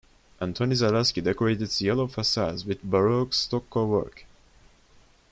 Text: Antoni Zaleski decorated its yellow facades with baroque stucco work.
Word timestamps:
Antoni 0.41 0.73
Zaleski 0.73 1.21
decorated 1.21 1.61
its 1.65 1.79
yellow 1.79 2.07
facades 2.07 2.65
with 2.65 2.81
baroque 2.81 3.35
stucco 3.35 3.85
work. 3.85 4.25